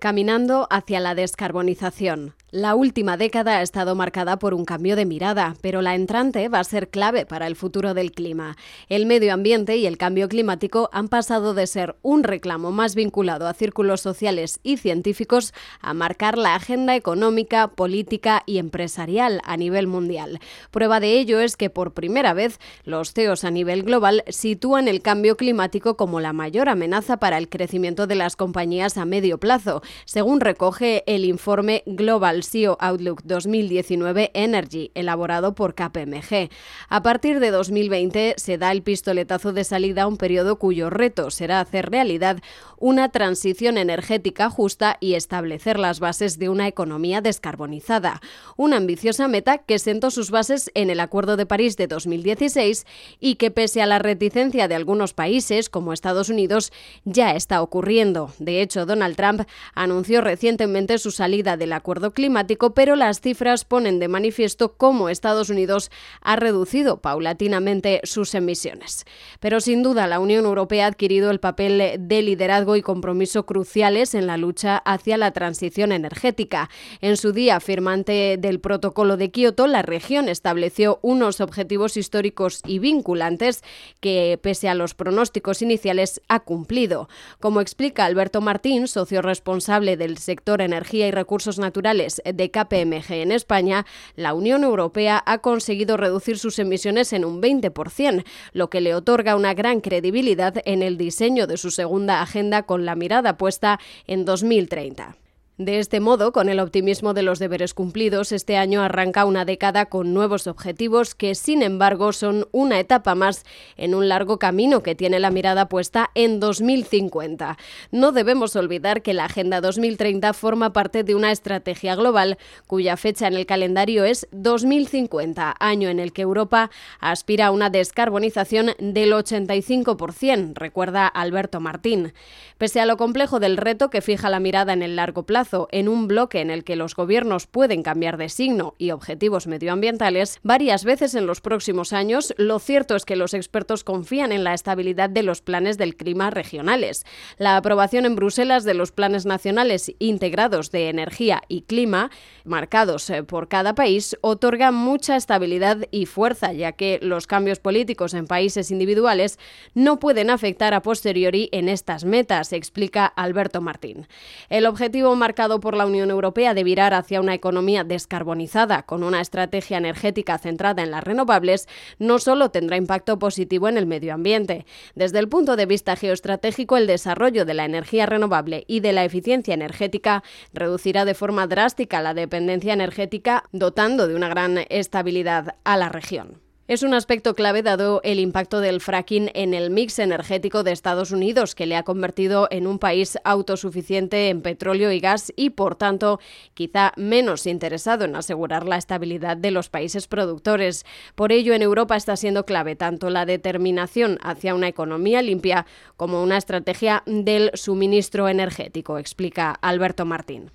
Caminando 0.00 0.68
hacia 0.70 1.00
la 1.00 1.16
descarbonización. 1.16 2.37
La 2.50 2.74
última 2.74 3.18
década 3.18 3.58
ha 3.58 3.62
estado 3.62 3.94
marcada 3.94 4.38
por 4.38 4.54
un 4.54 4.64
cambio 4.64 4.96
de 4.96 5.04
mirada, 5.04 5.54
pero 5.60 5.82
la 5.82 5.94
entrante 5.94 6.48
va 6.48 6.60
a 6.60 6.64
ser 6.64 6.88
clave 6.88 7.26
para 7.26 7.46
el 7.46 7.56
futuro 7.56 7.92
del 7.92 8.10
clima. 8.10 8.56
El 8.88 9.04
medio 9.04 9.34
ambiente 9.34 9.76
y 9.76 9.84
el 9.84 9.98
cambio 9.98 10.30
climático 10.30 10.88
han 10.94 11.08
pasado 11.08 11.52
de 11.52 11.66
ser 11.66 11.96
un 12.00 12.24
reclamo 12.24 12.70
más 12.70 12.94
vinculado 12.94 13.46
a 13.46 13.52
círculos 13.52 14.00
sociales 14.00 14.60
y 14.62 14.78
científicos 14.78 15.52
a 15.82 15.92
marcar 15.92 16.38
la 16.38 16.54
agenda 16.54 16.96
económica, 16.96 17.68
política 17.68 18.44
y 18.46 18.56
empresarial 18.56 19.42
a 19.44 19.58
nivel 19.58 19.86
mundial. 19.86 20.40
Prueba 20.70 21.00
de 21.00 21.20
ello 21.20 21.40
es 21.40 21.54
que 21.54 21.68
por 21.68 21.92
primera 21.92 22.32
vez 22.32 22.60
los 22.84 23.12
CEOs 23.12 23.44
a 23.44 23.50
nivel 23.50 23.82
global 23.82 24.24
sitúan 24.28 24.88
el 24.88 25.02
cambio 25.02 25.36
climático 25.36 25.98
como 25.98 26.18
la 26.18 26.32
mayor 26.32 26.70
amenaza 26.70 27.18
para 27.18 27.36
el 27.36 27.50
crecimiento 27.50 28.06
de 28.06 28.14
las 28.14 28.36
compañías 28.36 28.96
a 28.96 29.04
medio 29.04 29.36
plazo, 29.36 29.82
según 30.06 30.40
recoge 30.40 31.04
el 31.06 31.26
informe 31.26 31.82
Global 31.84 32.37
CEO 32.44 32.76
Outlook 32.80 33.22
2019 33.24 34.30
Energy, 34.34 34.90
elaborado 34.94 35.54
por 35.54 35.74
KPMG. 35.74 36.50
A 36.88 37.02
partir 37.02 37.40
de 37.40 37.50
2020 37.50 38.34
se 38.36 38.58
da 38.58 38.72
el 38.72 38.82
pistoletazo 38.82 39.52
de 39.52 39.64
salida 39.64 40.02
a 40.02 40.06
un 40.06 40.16
periodo 40.16 40.58
cuyo 40.58 40.90
reto 40.90 41.30
será 41.30 41.60
hacer 41.60 41.90
realidad 41.90 42.38
una 42.80 43.08
transición 43.10 43.76
energética 43.76 44.50
justa 44.50 44.96
y 45.00 45.14
establecer 45.14 45.78
las 45.78 46.00
bases 46.00 46.38
de 46.38 46.48
una 46.48 46.68
economía 46.68 47.20
descarbonizada. 47.20 48.20
Una 48.56 48.76
ambiciosa 48.76 49.28
meta 49.28 49.58
que 49.58 49.78
sentó 49.78 50.10
sus 50.10 50.30
bases 50.30 50.70
en 50.74 50.90
el 50.90 51.00
Acuerdo 51.00 51.36
de 51.36 51.46
París 51.46 51.76
de 51.76 51.86
2016 51.86 52.86
y 53.20 53.34
que 53.34 53.50
pese 53.50 53.82
a 53.82 53.86
la 53.86 53.98
reticencia 53.98 54.68
de 54.68 54.74
algunos 54.74 55.12
países 55.12 55.68
como 55.68 55.92
Estados 55.92 56.28
Unidos 56.28 56.72
ya 57.04 57.34
está 57.34 57.62
ocurriendo. 57.62 58.32
De 58.38 58.62
hecho, 58.62 58.86
Donald 58.86 59.16
Trump 59.16 59.42
anunció 59.74 60.20
recientemente 60.20 60.98
su 60.98 61.10
salida 61.10 61.56
del 61.56 61.72
Acuerdo 61.72 62.12
climático, 62.12 62.27
pero 62.74 62.96
las 62.96 63.20
cifras 63.20 63.64
ponen 63.64 63.98
de 63.98 64.08
manifiesto 64.08 64.76
cómo 64.76 65.08
Estados 65.08 65.50
Unidos 65.50 65.90
ha 66.20 66.36
reducido 66.36 67.00
paulatinamente 67.00 68.00
sus 68.04 68.34
emisiones. 68.34 69.04
Pero 69.40 69.60
sin 69.60 69.82
duda 69.82 70.06
la 70.06 70.20
Unión 70.20 70.44
Europea 70.44 70.84
ha 70.84 70.88
adquirido 70.88 71.30
el 71.30 71.40
papel 71.40 71.96
de 71.98 72.22
liderazgo 72.22 72.76
y 72.76 72.82
compromiso 72.82 73.46
cruciales 73.46 74.14
en 74.14 74.26
la 74.26 74.36
lucha 74.36 74.78
hacia 74.78 75.16
la 75.16 75.32
transición 75.32 75.92
energética. 75.92 76.70
En 77.00 77.16
su 77.16 77.32
día 77.32 77.60
firmante 77.60 78.36
del 78.38 78.60
protocolo 78.60 79.16
de 79.16 79.30
Kioto, 79.30 79.66
la 79.66 79.82
región 79.82 80.28
estableció 80.28 80.98
unos 81.02 81.40
objetivos 81.40 81.96
históricos 81.96 82.62
y 82.66 82.78
vinculantes 82.78 83.62
que, 84.00 84.38
pese 84.42 84.68
a 84.68 84.74
los 84.74 84.94
pronósticos 84.94 85.62
iniciales, 85.62 86.20
ha 86.28 86.40
cumplido. 86.40 87.08
Como 87.40 87.60
explica 87.60 88.04
Alberto 88.04 88.40
Martín, 88.40 88.88
socio 88.88 89.22
responsable 89.22 89.96
del 89.96 90.18
sector 90.18 90.60
energía 90.60 91.08
y 91.08 91.10
recursos 91.10 91.58
naturales 91.58 92.17
de 92.24 92.50
KPMG 92.50 93.12
en 93.12 93.32
España, 93.32 93.86
la 94.16 94.34
Unión 94.34 94.64
Europea 94.64 95.22
ha 95.24 95.38
conseguido 95.38 95.96
reducir 95.96 96.38
sus 96.38 96.58
emisiones 96.58 97.12
en 97.12 97.24
un 97.24 97.40
20%, 97.42 98.24
lo 98.52 98.70
que 98.70 98.80
le 98.80 98.94
otorga 98.94 99.36
una 99.36 99.54
gran 99.54 99.80
credibilidad 99.80 100.54
en 100.64 100.82
el 100.82 100.96
diseño 100.96 101.46
de 101.46 101.56
su 101.56 101.70
segunda 101.70 102.22
agenda 102.22 102.62
con 102.64 102.84
la 102.84 102.94
mirada 102.94 103.36
puesta 103.36 103.78
en 104.06 104.24
2030. 104.24 105.16
De 105.58 105.80
este 105.80 105.98
modo, 105.98 106.30
con 106.30 106.48
el 106.48 106.60
optimismo 106.60 107.14
de 107.14 107.22
los 107.22 107.40
deberes 107.40 107.74
cumplidos, 107.74 108.30
este 108.30 108.56
año 108.56 108.80
arranca 108.80 109.24
una 109.24 109.44
década 109.44 109.86
con 109.86 110.14
nuevos 110.14 110.46
objetivos 110.46 111.16
que, 111.16 111.34
sin 111.34 111.64
embargo, 111.64 112.12
son 112.12 112.46
una 112.52 112.78
etapa 112.78 113.16
más 113.16 113.44
en 113.76 113.96
un 113.96 114.08
largo 114.08 114.38
camino 114.38 114.84
que 114.84 114.94
tiene 114.94 115.18
la 115.18 115.32
mirada 115.32 115.68
puesta 115.68 116.12
en 116.14 116.38
2050. 116.38 117.58
No 117.90 118.12
debemos 118.12 118.54
olvidar 118.54 119.02
que 119.02 119.14
la 119.14 119.24
Agenda 119.24 119.60
2030 119.60 120.32
forma 120.32 120.72
parte 120.72 121.02
de 121.02 121.16
una 121.16 121.32
estrategia 121.32 121.96
global 121.96 122.38
cuya 122.68 122.96
fecha 122.96 123.26
en 123.26 123.34
el 123.34 123.44
calendario 123.44 124.04
es 124.04 124.28
2050, 124.30 125.56
año 125.58 125.88
en 125.88 125.98
el 125.98 126.12
que 126.12 126.22
Europa 126.22 126.70
aspira 127.00 127.46
a 127.46 127.50
una 127.50 127.68
descarbonización 127.68 128.76
del 128.78 129.12
85%, 129.12 130.52
recuerda 130.54 131.08
Alberto 131.08 131.58
Martín. 131.58 132.12
Pese 132.58 132.80
a 132.80 132.86
lo 132.86 132.96
complejo 132.96 133.40
del 133.40 133.56
reto 133.56 133.90
que 133.90 134.02
fija 134.02 134.30
la 134.30 134.38
mirada 134.38 134.72
en 134.72 134.82
el 134.82 134.94
largo 134.94 135.24
plazo, 135.24 135.47
en 135.70 135.88
un 135.88 136.08
bloque 136.08 136.40
en 136.40 136.50
el 136.50 136.64
que 136.64 136.76
los 136.76 136.94
gobiernos 136.94 137.46
pueden 137.46 137.82
cambiar 137.82 138.16
de 138.16 138.28
signo 138.28 138.74
y 138.78 138.90
objetivos 138.90 139.46
medioambientales 139.46 140.38
varias 140.42 140.84
veces 140.84 141.14
en 141.14 141.26
los 141.26 141.40
próximos 141.40 141.92
años, 141.92 142.34
lo 142.36 142.58
cierto 142.58 142.96
es 142.96 143.04
que 143.04 143.16
los 143.16 143.34
expertos 143.34 143.84
confían 143.84 144.32
en 144.32 144.44
la 144.44 144.54
estabilidad 144.54 145.08
de 145.08 145.22
los 145.22 145.40
planes 145.40 145.78
del 145.78 145.96
clima 145.96 146.30
regionales. 146.30 147.04
La 147.38 147.56
aprobación 147.56 148.04
en 148.04 148.16
Bruselas 148.16 148.64
de 148.64 148.74
los 148.74 148.92
planes 148.92 149.24
nacionales 149.26 149.92
integrados 149.98 150.70
de 150.70 150.88
energía 150.88 151.42
y 151.48 151.62
clima, 151.62 152.10
marcados 152.44 153.08
eh, 153.10 153.22
por 153.22 153.48
cada 153.48 153.74
país, 153.74 154.16
otorga 154.20 154.70
mucha 154.70 155.16
estabilidad 155.16 155.78
y 155.90 156.06
fuerza, 156.06 156.52
ya 156.52 156.72
que 156.72 156.98
los 157.00 157.26
cambios 157.26 157.58
políticos 157.58 158.14
en 158.14 158.26
países 158.26 158.70
individuales 158.70 159.38
no 159.74 159.98
pueden 159.98 160.30
afectar 160.30 160.74
a 160.74 160.82
posteriori 160.82 161.48
en 161.52 161.68
estas 161.68 162.04
metas, 162.04 162.52
explica 162.52 163.06
Alberto 163.06 163.60
Martín. 163.60 164.06
El 164.48 164.66
objetivo 164.66 165.14
marcado 165.16 165.37
por 165.38 165.76
la 165.76 165.86
Unión 165.86 166.10
Europea 166.10 166.52
de 166.52 166.64
virar 166.64 166.94
hacia 166.94 167.20
una 167.20 167.32
economía 167.32 167.84
descarbonizada 167.84 168.82
con 168.82 169.04
una 169.04 169.20
estrategia 169.20 169.78
energética 169.78 170.36
centrada 170.36 170.82
en 170.82 170.90
las 170.90 171.04
renovables 171.04 171.68
no 172.00 172.18
solo 172.18 172.50
tendrá 172.50 172.76
impacto 172.76 173.20
positivo 173.20 173.68
en 173.68 173.78
el 173.78 173.86
medio 173.86 174.14
ambiente. 174.14 174.66
Desde 174.96 175.20
el 175.20 175.28
punto 175.28 175.54
de 175.54 175.66
vista 175.66 175.94
geoestratégico, 175.94 176.76
el 176.76 176.88
desarrollo 176.88 177.44
de 177.44 177.54
la 177.54 177.66
energía 177.66 178.06
renovable 178.06 178.64
y 178.66 178.80
de 178.80 178.92
la 178.92 179.04
eficiencia 179.04 179.54
energética 179.54 180.24
reducirá 180.52 181.04
de 181.04 181.14
forma 181.14 181.46
drástica 181.46 182.02
la 182.02 182.14
dependencia 182.14 182.72
energética, 182.72 183.44
dotando 183.52 184.08
de 184.08 184.16
una 184.16 184.28
gran 184.28 184.58
estabilidad 184.68 185.54
a 185.62 185.76
la 185.76 185.88
región. 185.88 186.47
Es 186.68 186.82
un 186.82 186.92
aspecto 186.92 187.34
clave 187.34 187.62
dado 187.62 188.02
el 188.04 188.20
impacto 188.20 188.60
del 188.60 188.82
fracking 188.82 189.30
en 189.32 189.54
el 189.54 189.70
mix 189.70 189.98
energético 189.98 190.64
de 190.64 190.72
Estados 190.72 191.12
Unidos, 191.12 191.54
que 191.54 191.64
le 191.64 191.76
ha 191.76 191.82
convertido 191.82 192.46
en 192.50 192.66
un 192.66 192.78
país 192.78 193.16
autosuficiente 193.24 194.28
en 194.28 194.42
petróleo 194.42 194.92
y 194.92 195.00
gas 195.00 195.32
y, 195.34 195.48
por 195.48 195.76
tanto, 195.76 196.20
quizá 196.52 196.92
menos 196.96 197.46
interesado 197.46 198.04
en 198.04 198.16
asegurar 198.16 198.66
la 198.66 198.76
estabilidad 198.76 199.38
de 199.38 199.50
los 199.50 199.70
países 199.70 200.08
productores. 200.08 200.84
Por 201.14 201.32
ello, 201.32 201.54
en 201.54 201.62
Europa 201.62 201.96
está 201.96 202.16
siendo 202.16 202.44
clave 202.44 202.76
tanto 202.76 203.08
la 203.08 203.24
determinación 203.24 204.18
hacia 204.20 204.54
una 204.54 204.68
economía 204.68 205.22
limpia 205.22 205.64
como 205.96 206.22
una 206.22 206.36
estrategia 206.36 207.02
del 207.06 207.50
suministro 207.54 208.28
energético, 208.28 208.98
explica 208.98 209.52
Alberto 209.52 210.04
Martín. 210.04 210.50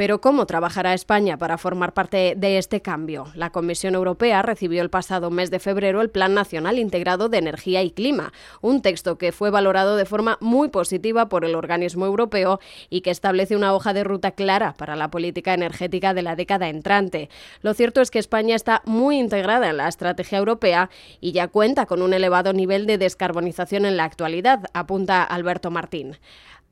Pero 0.00 0.22
¿cómo 0.22 0.46
trabajará 0.46 0.94
España 0.94 1.36
para 1.36 1.58
formar 1.58 1.92
parte 1.92 2.32
de 2.34 2.56
este 2.56 2.80
cambio? 2.80 3.26
La 3.34 3.50
Comisión 3.50 3.94
Europea 3.94 4.40
recibió 4.40 4.80
el 4.80 4.88
pasado 4.88 5.30
mes 5.30 5.50
de 5.50 5.58
febrero 5.58 6.00
el 6.00 6.08
Plan 6.08 6.32
Nacional 6.32 6.78
Integrado 6.78 7.28
de 7.28 7.36
Energía 7.36 7.82
y 7.82 7.90
Clima, 7.90 8.32
un 8.62 8.80
texto 8.80 9.18
que 9.18 9.30
fue 9.30 9.50
valorado 9.50 9.96
de 9.96 10.06
forma 10.06 10.38
muy 10.40 10.70
positiva 10.70 11.28
por 11.28 11.44
el 11.44 11.54
organismo 11.54 12.06
europeo 12.06 12.60
y 12.88 13.02
que 13.02 13.10
establece 13.10 13.56
una 13.56 13.74
hoja 13.74 13.92
de 13.92 14.02
ruta 14.02 14.30
clara 14.30 14.72
para 14.72 14.96
la 14.96 15.10
política 15.10 15.52
energética 15.52 16.14
de 16.14 16.22
la 16.22 16.34
década 16.34 16.70
entrante. 16.70 17.28
Lo 17.60 17.74
cierto 17.74 18.00
es 18.00 18.10
que 18.10 18.20
España 18.20 18.56
está 18.56 18.80
muy 18.86 19.18
integrada 19.18 19.68
en 19.68 19.76
la 19.76 19.88
estrategia 19.88 20.38
europea 20.38 20.88
y 21.20 21.32
ya 21.32 21.48
cuenta 21.48 21.84
con 21.84 22.00
un 22.00 22.14
elevado 22.14 22.54
nivel 22.54 22.86
de 22.86 22.96
descarbonización 22.96 23.84
en 23.84 23.98
la 23.98 24.04
actualidad, 24.04 24.60
apunta 24.72 25.22
Alberto 25.22 25.70
Martín. 25.70 26.16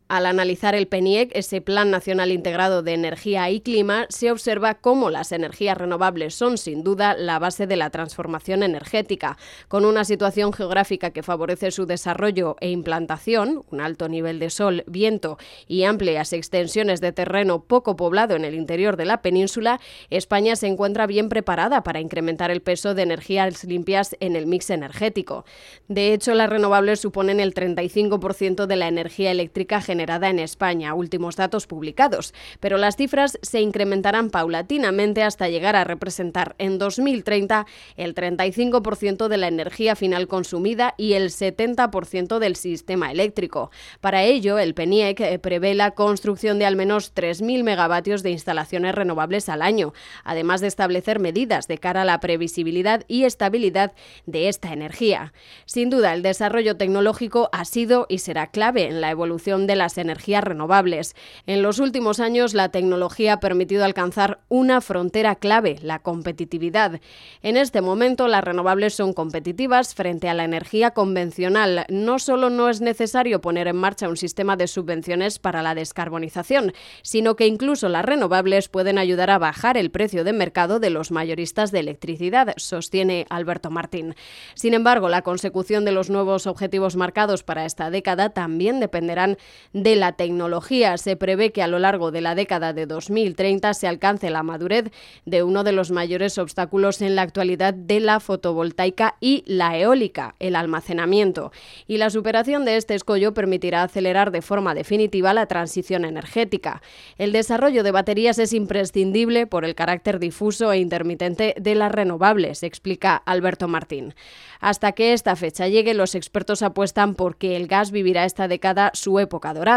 Al 0.09 0.25
analizar 0.25 0.75
el 0.75 0.89
PENIEC, 0.89 1.33
ese 1.35 1.61
Plan 1.61 1.91
Nacional 1.91 2.33
Integrado 2.33 2.83
de 2.83 2.95
Energía 2.95 3.51
y 3.51 3.61
Clima, 3.61 4.07
se 4.09 4.31
observa 4.31 4.73
cómo 4.73 5.11
las 5.11 5.33
energías 5.33 5.77
renovables 5.77 6.35
son 6.35 6.57
sin 6.57 6.83
duda 6.83 7.15
la 7.15 7.39
base 7.39 7.67
de 7.67 7.77
la 7.77 7.91
transformación 7.91 8.63
energética, 8.63 9.37
con 9.69 9.85
una 9.85 10.07
situación 10.07 10.55
geográfica 10.55 11.11
que 11.11 11.23
favorece 11.23 11.71
su 11.71 11.85
desarrollo 11.85 12.57
e 12.61 12.71
implantación, 12.71 13.65
un 13.71 13.83
alto 13.83 14.09
nivel 14.09 14.39
de 14.39 14.49
sol, 14.49 14.83
viento 14.87 15.37
y 15.67 15.85
amplias 15.85 16.33
extensiones 16.33 17.03
de 17.03 17.13
terreno 17.13 17.65
poco 17.65 17.95
poblado 17.95 18.34
en 18.34 18.47
el 18.47 18.54
interior 18.54 18.97
de 18.97 19.04
la 19.04 19.21
península, 19.21 19.78
España 20.09 20.57
se 20.57 20.69
encuentra 20.69 21.07
bien 21.07 21.28
preparada 21.28 21.83
para 21.83 22.01
incrementar 22.01 22.51
el 22.51 22.63
peso 22.63 22.95
de 22.95 23.03
energías 23.03 23.63
limpias 23.65 24.16
en 24.21 24.37
el 24.37 24.47
mix 24.47 24.71
energético. 24.71 25.45
De 25.87 26.15
hecho, 26.15 26.33
las 26.33 26.49
renovables 26.49 26.99
suponen 26.99 27.41
el 27.41 27.53
35% 27.53 28.65
de 28.65 28.77
la 28.77 28.89
energía 28.89 29.31
eléctrica 29.33 29.83
generada 29.83 29.97
generada 29.98 30.30
en 30.30 30.39
España, 30.39 30.95
últimos 30.95 31.34
datos 31.34 31.66
publicados, 31.66 32.33
pero 32.60 32.78
las 32.78 32.95
cifras 32.95 33.36
se 33.42 33.60
incrementarán 33.60 34.30
paulatinamente 34.30 35.24
hasta 35.24 35.48
llegar 35.48 35.74
a 35.74 35.83
representar 35.83 36.54
en 36.59 36.78
2030 36.78 37.66
el 37.97 38.15
35% 38.15 39.27
de 39.27 39.36
la 39.36 39.48
energía 39.48 39.97
final 39.97 40.28
consumida 40.28 40.95
y 40.97 41.15
el 41.15 41.30
70% 41.30 42.39
del 42.39 42.54
sistema 42.54 43.10
eléctrico. 43.10 43.72
Para 44.00 44.22
ello, 44.22 44.60
el 44.60 44.74
PENIEC 44.74 45.41
prevé 45.41 45.74
la 45.74 45.91
construcción 45.91 46.60
de 46.60 46.66
al 46.66 46.77
menos 46.77 47.12
3.000 47.12 47.65
megavatios 47.65 48.22
de 48.22 48.30
instalaciones 48.30 48.94
renovables 48.94 49.48
al 49.48 49.62
año, 49.62 49.94
además 50.22 50.60
de 50.60 50.68
establecer 50.68 51.18
medidas 51.18 51.66
de 51.66 51.78
cara 51.78 52.03
a 52.03 52.04
la 52.04 52.21
previsibilidad 52.21 53.03
y 53.09 53.24
estabilidad 53.24 53.94
de 54.27 54.48
esta 54.48 54.72
energía. 54.72 55.33
Sin 55.65 55.91
duda, 55.91 56.15
el 56.15 56.22
desarrollo 56.22 56.77
tecnológico 56.77 57.48
ha 57.51 57.65
sido 57.65 58.06
y 58.09 58.18
será 58.18 58.47
clave 58.47 58.86
en 58.86 59.01
la 59.01 59.10
evolución 59.10 59.66
de 59.66 59.74
la 59.74 59.88
las 59.89 59.97
energías 59.97 60.45
renovables. 60.45 61.17
En 61.47 61.63
los 61.63 61.79
últimos 61.79 62.21
años, 62.21 62.53
la 62.53 62.69
tecnología 62.69 63.33
ha 63.33 63.41
permitido 63.41 63.87
alcanzar 63.87 64.41
una 64.51 64.83
frontera 64.83 65.35
clave, 65.35 65.79
la 65.81 66.01
competitividad. 66.01 67.01
En 67.41 67.57
este 67.57 67.81
momento, 67.81 68.29
las 68.29 68.45
renovables 68.45 68.93
son 68.93 69.15
competitivas 69.15 69.95
frente 69.95 70.29
a 70.29 70.35
la 70.35 70.45
energía 70.45 70.91
convencional. 70.91 71.87
No 71.89 72.19
solo 72.19 72.51
no 72.51 72.69
es 72.69 72.83
necesario 72.83 73.41
poner 73.41 73.67
en 73.67 73.77
marcha 73.77 74.11
un 74.11 74.19
sistema 74.19 74.57
de 74.57 74.67
subvenciones 74.67 75.39
para 75.39 75.63
la 75.63 75.75
descarbonización, 75.75 76.75
sino 77.01 77.35
que 77.35 77.47
incluso 77.47 77.89
las 77.89 78.05
renovables 78.05 78.69
pueden 78.69 78.99
ayudar 78.99 79.31
a 79.31 79.39
bajar 79.39 79.79
el 79.79 79.91
precio 79.91 80.23
de 80.23 80.35
mercado 80.35 80.81
de 80.81 80.91
los 80.91 81.11
mayoristas 81.13 81.73
de 81.73 81.79
electricidad, 81.81 82.53
sostiene 82.59 83.25
Alberto 83.31 83.71
Martín. 83.71 84.15
Sin 84.55 84.75
embargo, 84.75 85.09
la 85.09 85.23
consecución 85.23 85.87
de 85.87 85.93
los 85.93 86.11
nuevos 86.11 86.47
objetivos 86.47 86.95
marcados 86.97 87.43
para 87.43 87.65
esta 87.65 87.89
década 87.91 88.29
también 88.29 88.81
dependerán 88.81 89.39
de 89.83 89.97
la 89.97 90.13
tecnología. 90.13 90.97
Se 90.98 91.16
prevé 91.16 91.53
que 91.53 91.63
a 91.63 91.69
lo 91.69 91.78
largo 91.78 92.10
de 92.10 92.21
la 92.21 92.34
década 92.34 92.72
de 92.72 92.86
2030 92.86 93.75
se 93.75 93.86
alcance 93.86 94.30
la 94.30 94.42
madurez 94.42 94.91
de 95.25 95.42
uno 95.42 95.65
de 95.65 95.72
los 95.72 95.91
mayores 95.91 96.39
obstáculos 96.39 97.01
en 97.03 97.15
la 97.15 97.22
actualidad 97.22 97.75
de 97.75 98.01
la 98.01 98.21
fotovoltaica 98.21 99.16
y 99.21 99.45
la 99.47 99.77
eólica, 99.78 100.34
el 100.39 100.57
almacenamiento. 100.57 101.53
Y 101.86 101.98
la 101.98 102.10
superación 102.10 102.65
de 102.65 102.77
este 102.77 102.95
escollo 102.95 103.34
permitirá 103.34 103.83
acelerar 103.83 104.30
de 104.30 104.42
forma 104.42 104.75
definitiva 104.75 105.34
la 105.34 105.47
transición 105.47 106.04
energética. 106.04 106.83
El 107.16 107.33
desarrollo 107.33 107.83
de 107.83 107.92
baterías 107.92 108.39
es 108.39 108.53
imprescindible 108.53 109.47
por 109.47 109.65
el 109.65 109.75
carácter 109.75 110.19
difuso 110.19 110.72
e 110.72 110.78
intermitente 110.78 111.54
de 111.59 111.75
las 111.75 111.92
renovables, 111.92 112.63
explica 112.63 113.16
Alberto 113.16 113.69
Martín. 113.69 114.15
Hasta 114.60 114.92
que 114.92 115.13
esta 115.13 115.36
fecha 115.36 115.69
llegue, 115.69 115.95
los 115.95 116.15
expertos 116.15 116.63
apuestan 116.63 117.15
por 117.15 117.36
que 117.36 117.57
el 117.57 117.69
gas 117.69 117.92
vivirá 117.92 118.25
esta 118.25 118.48
década 118.48 118.91
su 118.95 119.21
época 119.21 119.54
dorada. 119.54 119.67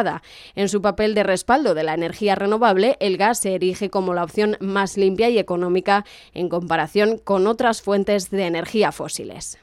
En 0.56 0.70
su 0.70 0.82
papel 0.82 1.14
de 1.16 1.24
respaldo 1.24 1.74
de 1.74 1.84
la 1.84 1.94
energía 1.94 2.36
renovable, 2.36 2.98
el 3.00 3.18
gas 3.18 3.40
se 3.40 3.56
erige 3.56 3.90
como 3.90 4.14
la 4.14 4.24
opción 4.24 4.58
más 4.60 4.98
limpia 4.98 5.30
y 5.30 5.38
económica 5.38 6.06
en 6.34 6.50
comparación 6.50 7.18
con 7.18 7.46
otras 7.48 7.82
fuentes 7.82 8.30
de 8.30 8.46
energía 8.46 8.92
fósiles. 8.92 9.58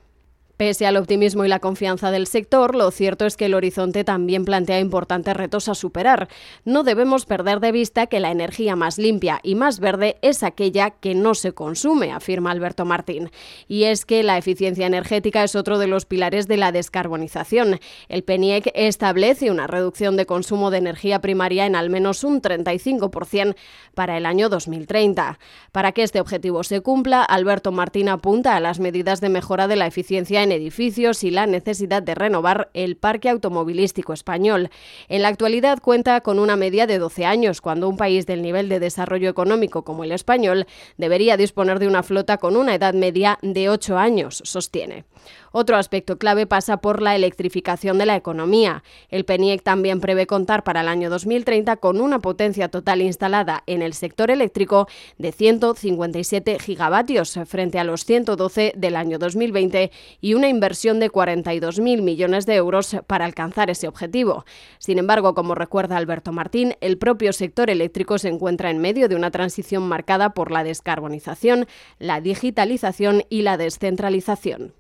Pese 0.58 0.87
al 0.87 0.96
optimismo 0.96 1.44
y 1.44 1.49
la 1.49 1.60
confianza 1.60 2.10
del 2.10 2.26
sector, 2.26 2.75
lo 2.75 2.90
cierto 2.90 3.26
es 3.26 3.37
que 3.37 3.44
el 3.44 3.55
horizonte 3.55 4.02
también 4.02 4.44
plantea 4.44 4.81
importantes 4.81 5.37
retos 5.37 5.69
a 5.69 5.76
superar. 5.76 6.26
No 6.64 6.82
debemos 6.82 7.26
perder 7.26 7.60
de 7.60 7.70
vista 7.70 8.08
que 8.08 8.19
la 8.19 8.32
energía 8.32 8.75
más 8.75 8.99
limpia 8.99 9.38
y 9.44 9.55
más 9.55 9.78
verde 9.78 10.16
es 10.20 10.43
aquella 10.43 10.90
que 10.90 11.14
no 11.14 11.37
se 11.37 11.52
consume, 11.52 12.10
afirma 12.10 12.50
Alberto 12.50 12.84
Martín. 12.84 13.31
Y 13.69 13.84
es 13.84 14.05
que 14.05 14.25
la 14.25 14.37
eficiencia 14.37 14.88
energética 14.88 15.44
es 15.44 15.55
otro 15.55 15.78
de 15.78 15.87
los 15.87 16.06
pilares 16.06 16.49
de 16.49 16.56
la 16.56 16.72
descarbonización. 16.72 17.78
El 18.08 18.25
PENIEC 18.25 18.72
establece 18.75 19.52
una 19.52 19.69
reducción 19.69 20.16
de 20.16 20.26
consumo 20.26 20.72
de 20.72 20.78
energía 20.78 21.20
primaria 21.20 21.66
en 21.66 21.76
al 21.76 21.88
menos 21.88 22.25
un 22.25 22.43
35% 22.43 23.54
para 23.94 24.16
el 24.16 24.26
año 24.26 24.49
2030. 24.49 25.38
Para 25.70 25.93
que 25.93 26.02
este 26.02 26.20
objetivo 26.20 26.64
se 26.64 26.81
cumpla, 26.81 27.22
Alberto 27.22 27.70
Martín 27.70 28.08
apunta 28.08 28.56
a 28.56 28.61
las 28.61 28.81
medidas 28.81 29.20
de 29.20 29.28
mejora 29.28 29.69
de 29.69 29.76
la 29.76 29.87
eficiencia 29.87 30.48
edificios 30.53 31.25
y 31.25 31.31
la 31.31 31.47
necesidad 31.47 32.03
de 32.03 32.15
renovar 32.15 32.71
el 32.75 32.97
parque 32.97 33.29
automovilístico 33.29 34.12
español. 34.12 34.71
En 35.09 35.23
la 35.23 35.29
actualidad 35.29 35.81
cuenta 35.81 36.21
con 36.21 36.39
una 36.39 36.56
media 36.56 36.87
de 36.87 36.99
12 36.99 37.25
años, 37.25 37.61
cuando 37.61 37.89
un 37.89 37.97
país 37.97 38.27
del 38.27 38.43
nivel 38.43 38.69
de 38.69 38.81
desarrollo 38.81 39.29
económico 39.29 39.85
como 39.85 40.05
el 40.05 40.12
español 40.12 40.67
debería 40.97 41.37
disponer 41.37 41.79
de 41.79 41.89
una 41.89 42.03
flota 42.03 42.39
con 42.39 42.56
una 42.56 42.75
edad 42.75 42.95
media 42.95 43.39
de 43.43 43.69
8 43.69 43.99
años, 43.99 44.43
sostiene. 44.45 45.05
Otro 45.53 45.77
aspecto 45.77 46.19
clave 46.19 46.47
pasa 46.47 46.79
por 46.79 47.00
la 47.00 47.17
electrificación 47.17 47.99
de 47.99 48.06
la 48.06 48.17
economía. 48.17 48.83
El 49.09 49.25
PENIEC 49.25 49.62
también 49.62 50.00
prevé 50.00 50.27
contar 50.27 50.62
para 50.62 50.83
el 50.83 50.89
año 50.89 51.11
2030 51.11 51.77
con 51.77 52.00
una 52.00 52.19
potencia 52.19 52.69
total 52.69 53.03
instalada 53.03 53.62
en 53.67 53.83
el 53.83 53.95
sector 53.95 54.31
eléctrico 54.31 54.89
de 55.17 55.33
157 55.33 56.59
gigavatios 56.59 57.39
frente 57.47 57.79
a 57.79 57.85
los 57.85 58.05
112 58.05 58.73
del 58.77 58.97
año 58.97 59.19
2020 59.19 59.91
y 60.21 60.35
una 60.38 60.49
inversión 60.49 61.00
de 61.00 61.11
42.000 61.11 62.00
millones 62.00 62.46
de 62.46 62.55
euros 62.55 62.96
para 63.08 63.25
alcanzar 63.25 63.70
ese 63.70 63.88
objetivo. 63.88 64.44
Sin 64.79 64.99
embargo, 64.99 65.35
como 65.35 65.56
recuerda 65.56 65.96
Alberto 65.96 66.32
Martín, 66.32 66.76
el 66.81 66.96
propio 66.96 67.32
sector 67.32 67.70
eléctrico 67.70 68.19
se 68.19 68.29
encuentra 68.29 68.70
en 68.70 68.79
medio 68.79 69.08
de 69.08 69.17
una 69.17 69.32
transición 69.32 69.82
marcada 69.88 70.31
por 70.31 70.52
la 70.52 70.62
descarbonización, 70.62 71.67
la 71.99 72.20
digitalización 72.20 73.25
y 73.29 73.43
la 73.43 73.56
descentralización. 73.56 74.75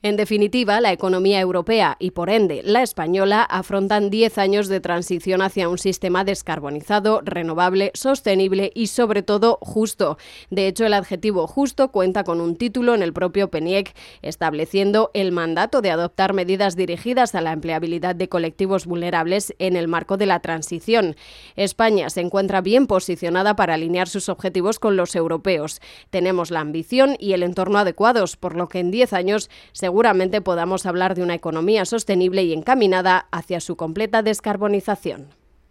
En 0.00 0.16
definitiva, 0.16 0.80
la 0.80 0.92
economía 0.92 1.40
europea 1.40 1.96
y, 1.98 2.12
por 2.12 2.30
ende, 2.30 2.62
la 2.64 2.84
española 2.84 3.42
afrontan 3.42 4.10
10 4.10 4.38
años 4.38 4.68
de 4.68 4.78
transición 4.78 5.42
hacia 5.42 5.68
un 5.68 5.76
sistema 5.76 6.22
descarbonizado, 6.22 7.20
renovable, 7.24 7.90
sostenible 7.94 8.70
y, 8.76 8.86
sobre 8.86 9.24
todo, 9.24 9.58
justo. 9.60 10.16
De 10.50 10.68
hecho, 10.68 10.86
el 10.86 10.94
adjetivo 10.94 11.48
justo 11.48 11.90
cuenta 11.90 12.22
con 12.22 12.40
un 12.40 12.54
título 12.54 12.94
en 12.94 13.02
el 13.02 13.12
propio 13.12 13.50
PENIEC, 13.50 13.92
estableciendo 14.22 15.10
el 15.14 15.32
mandato 15.32 15.82
de 15.82 15.90
adoptar 15.90 16.32
medidas 16.32 16.76
dirigidas 16.76 17.34
a 17.34 17.40
la 17.40 17.50
empleabilidad 17.50 18.14
de 18.14 18.28
colectivos 18.28 18.86
vulnerables 18.86 19.52
en 19.58 19.74
el 19.74 19.88
marco 19.88 20.16
de 20.16 20.26
la 20.26 20.38
transición. 20.38 21.16
España 21.56 22.08
se 22.08 22.20
encuentra 22.20 22.60
bien 22.60 22.86
posicionada 22.86 23.56
para 23.56 23.74
alinear 23.74 24.08
sus 24.08 24.28
objetivos 24.28 24.78
con 24.78 24.96
los 24.96 25.16
europeos. 25.16 25.80
Tenemos 26.10 26.52
la 26.52 26.60
ambición 26.60 27.16
y 27.18 27.32
el 27.32 27.42
entorno 27.42 27.80
adecuados, 27.80 28.36
por 28.36 28.54
lo 28.54 28.68
que 28.68 28.78
en 28.78 28.92
10 28.92 29.12
años 29.12 29.50
se 29.72 29.87
seguramente 29.88 30.42
podamos 30.42 30.84
hablar 30.84 31.14
de 31.14 31.22
una 31.22 31.34
economía 31.34 31.86
sostenible 31.86 32.42
y 32.42 32.52
encaminada 32.52 33.26
hacia 33.30 33.58
su 33.58 33.74
completa 33.76 34.22
descarbonización. 34.22 35.28